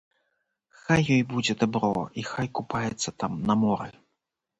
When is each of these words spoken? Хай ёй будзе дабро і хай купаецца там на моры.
Хай 0.85 1.01
ёй 1.15 1.19
будзе 1.33 1.53
дабро 1.63 1.91
і 2.21 2.23
хай 2.31 2.47
купаецца 2.61 3.09
там 3.25 3.37
на 3.51 3.57
моры. 3.65 3.91